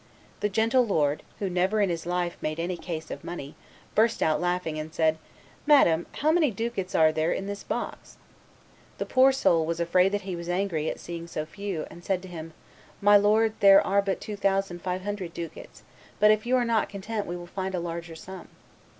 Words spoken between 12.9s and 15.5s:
'My lord, there are but two thousand five hundred